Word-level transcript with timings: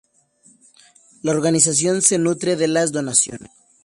La 1.21 1.29
organización 1.31 2.01
se 2.01 2.17
nutre 2.17 2.55
de 2.55 2.67
las 2.67 2.91
donaciones. 2.91 3.51